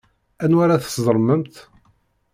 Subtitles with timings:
[0.43, 1.55] Anwa ara tesḍelmemt?